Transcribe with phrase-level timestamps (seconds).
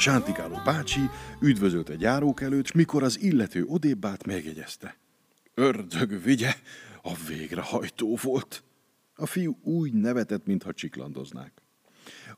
[0.00, 1.00] sántikáló bácsi
[1.40, 4.96] üdvözölt egy járók előtt, s mikor az illető odébb állt, megjegyezte.
[5.54, 6.54] Ördög vigye,
[7.02, 8.62] a végrehajtó volt.
[9.14, 11.62] A fiú úgy nevetett, mintha csiklandoznák.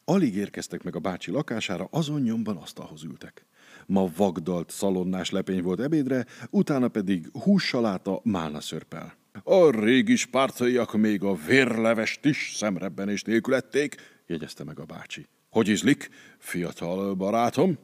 [0.05, 3.47] Alig érkeztek meg a bácsi lakására, azon nyomban asztalhoz ültek.
[3.87, 9.15] Ma vagdalt szalonnás lepény volt ebédre, utána pedig hússaláta málna szörpel.
[9.42, 15.27] A régi spártaiak még a vérlevest is szemrebbenés nélkül ették, jegyezte meg a bácsi.
[15.52, 17.79] Hogy izlik, fiatal barátom?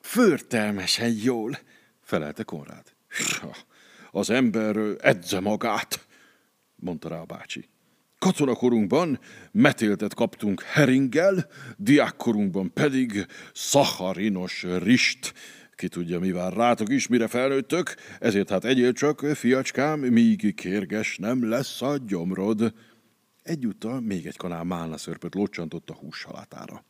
[0.00, 1.58] Förtelmesen jól,
[2.00, 2.84] felelte Konrád.
[4.10, 6.06] Az ember edze magát,
[6.76, 7.68] mondta rá a bácsi.
[8.18, 9.20] Katonakorunkban
[9.52, 15.34] metéltet kaptunk heringgel, diákkorunkban pedig szacharinos rist.
[15.74, 21.16] Ki tudja, mi vár rátok is, mire felnőttök, ezért hát egyél csak, fiacskám, míg kérges
[21.16, 22.74] nem lesz a gyomrod.
[23.42, 26.88] Egyúttal még egy kanál málna szörpöt locsantott a hússalátára.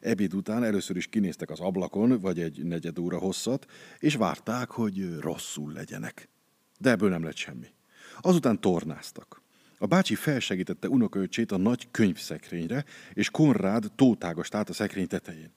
[0.00, 3.66] Ebéd után először is kinéztek az ablakon, vagy egy negyed óra hosszat,
[3.98, 6.28] és várták, hogy rosszul legyenek.
[6.78, 7.66] De ebből nem lett semmi.
[8.20, 9.42] Azután tornáztak.
[9.78, 15.52] A bácsi felsegítette unokaöcsét a nagy könyvszekrényre, és Konrád tótágast át a szekrény tetején.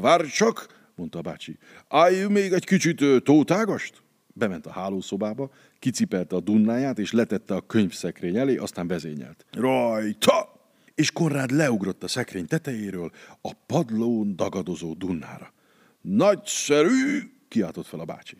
[0.00, 1.58] Várj csak, mondta a bácsi.
[1.88, 4.02] Állj még egy kicsit tótágast?
[4.34, 9.46] Bement a hálószobába, kicipelte a dunnáját, és letette a könyvszekrény elé, aztán vezényelt.
[9.52, 10.55] Rajta!
[10.96, 15.52] És Konrád leugrott a szekrény tetejéről a padlón dagadozó dunnára.
[16.00, 17.32] Nagyszerű!
[17.48, 18.36] kiáltott fel a bácsi.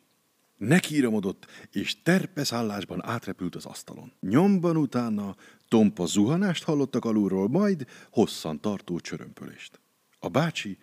[0.57, 4.13] Nekiíramodott, és terpeszállásban átrepült az asztalon.
[4.21, 5.37] Nyomban utána
[5.69, 9.81] tompa zuhanást hallottak alulról, majd hosszan tartó csörömpölést.
[10.19, 10.79] A bácsi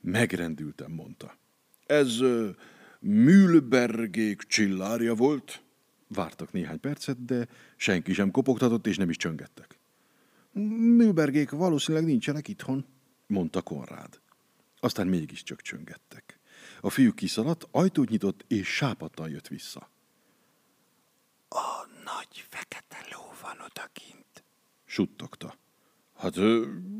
[0.00, 1.36] megrendülten mondta.
[1.86, 2.48] Ez uh,
[3.00, 5.62] Mühlbergék csillárja volt?
[6.08, 9.78] Vártak néhány percet, de senki sem kopogtatott, és nem is csöngettek.
[11.08, 12.86] Mühlbergék valószínűleg nincsenek itthon,
[13.26, 14.20] mondta Konrád.
[14.80, 16.38] Aztán mégiscsak csöngettek.
[16.80, 19.90] A fiú kiszaladt, ajtót nyitott, és sápattan jött vissza.
[21.48, 24.44] A nagy fekete ló van odakint,
[24.84, 25.54] suttogta.
[26.16, 26.36] Hát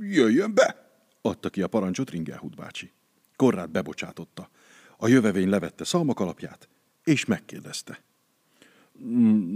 [0.01, 0.91] jöjjön be,
[1.23, 2.93] adta ki a parancsot Ringelhut bácsi.
[3.37, 4.51] Korrát bebocsátotta.
[4.97, 6.69] A jövevény levette szalmakalapját,
[7.05, 8.03] és megkérdezte.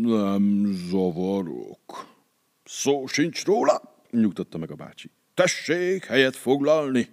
[0.03, 2.07] Nem zavarok.
[2.65, 5.11] Szó sincs róla, nyugtatta meg a bácsi.
[5.35, 7.09] Tessék helyet foglalni.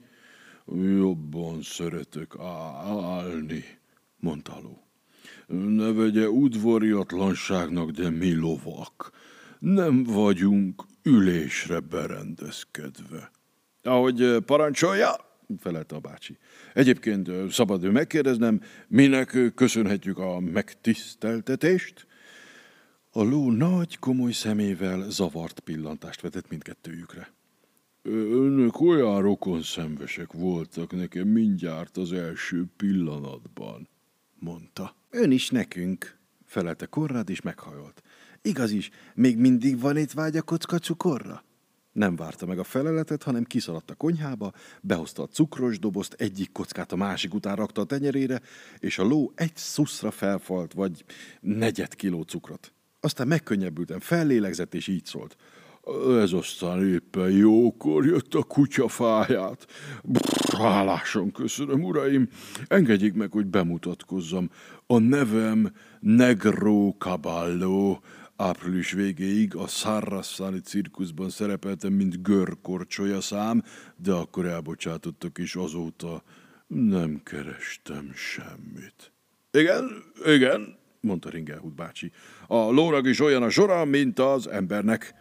[0.76, 3.64] Jobban szeretek állni,
[4.18, 4.84] mondta Ló.
[5.58, 9.12] Ne vegye udvariatlanságnak, de mi lovak.
[9.60, 13.32] Nem vagyunk ülésre berendezkedve.
[13.84, 15.16] Ahogy parancsolja,
[15.60, 16.38] felelte a bácsi.
[16.74, 22.08] Egyébként szabad ő megkérdeznem, minek köszönhetjük a megtiszteltetést?
[23.12, 27.34] A ló nagy, komoly szemével zavart pillantást vetett mindkettőjükre.
[28.02, 33.88] Önök olyan rokon szembesek voltak nekem mindjárt az első pillanatban,
[34.40, 34.96] mondta.
[35.10, 38.02] Ön is nekünk, felelte Korrád, és meghajolt.
[38.42, 41.44] Igaz is, még mindig van itt vágy a kocka cukorra?
[41.92, 46.92] Nem várta meg a feleletet, hanem kiszaladt a konyhába, behozta a cukros dobozt, egyik kockát
[46.92, 48.42] a másik után rakta a tenyerére,
[48.80, 51.06] és a ló egy szuszra felfalt, vagy
[51.40, 52.74] negyed kiló cukrot.
[53.00, 55.36] Aztán megkönnyebbülten fellélegzett, és így szólt.
[56.22, 59.68] Ez aztán éppen jókor jött a kutyafáját.
[60.58, 62.30] Hálásan köszönöm, uraim.
[62.68, 64.50] Engedjék meg, hogy bemutatkozzam.
[64.88, 68.00] A nevem Negro Caballo.
[68.36, 73.64] Április végéig a Sarrassani cirkuszban szerepeltem, mint görkorcsolya szám,
[73.96, 76.24] de akkor elbocsátottak, és azóta
[76.68, 79.12] nem kerestem semmit.
[79.52, 82.12] Igen, igen, mondta Ringelhut bácsi.
[82.48, 85.14] A lónak is olyan a sora, mint az embernek.